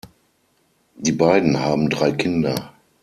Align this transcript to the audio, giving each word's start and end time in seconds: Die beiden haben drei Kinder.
Die 0.97 1.11
beiden 1.11 1.59
haben 1.59 1.91
drei 1.91 2.11
Kinder. 2.11 2.73